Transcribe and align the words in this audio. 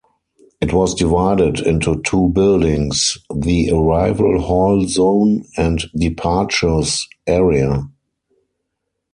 It 0.59 0.73
was 0.73 0.95
divided 0.95 1.59
into 1.59 2.01
two 2.01 2.29
buildings: 2.29 3.19
the 3.31 3.69
arrival 3.69 4.41
hall 4.41 4.87
zone 4.87 5.45
and 5.57 5.79
departures 5.95 7.07
area. 7.27 7.87